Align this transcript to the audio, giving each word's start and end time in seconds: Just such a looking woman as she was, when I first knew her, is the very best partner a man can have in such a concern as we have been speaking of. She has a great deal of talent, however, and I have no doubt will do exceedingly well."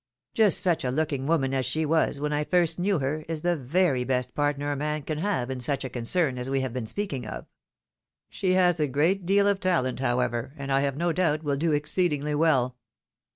Just 0.33 0.61
such 0.63 0.83
a 0.83 0.89
looking 0.89 1.27
woman 1.27 1.53
as 1.53 1.63
she 1.63 1.85
was, 1.85 2.19
when 2.19 2.33
I 2.33 2.43
first 2.43 2.79
knew 2.79 2.97
her, 2.97 3.23
is 3.27 3.43
the 3.43 3.55
very 3.55 4.03
best 4.03 4.33
partner 4.33 4.71
a 4.71 4.75
man 4.75 5.03
can 5.03 5.19
have 5.19 5.51
in 5.51 5.59
such 5.59 5.85
a 5.85 5.91
concern 5.91 6.39
as 6.39 6.49
we 6.49 6.61
have 6.61 6.73
been 6.73 6.87
speaking 6.87 7.27
of. 7.27 7.45
She 8.27 8.53
has 8.53 8.79
a 8.79 8.87
great 8.87 9.27
deal 9.27 9.47
of 9.47 9.59
talent, 9.59 9.99
however, 9.99 10.55
and 10.57 10.71
I 10.71 10.81
have 10.81 10.97
no 10.97 11.11
doubt 11.13 11.43
will 11.43 11.55
do 11.55 11.71
exceedingly 11.71 12.33
well." 12.33 12.77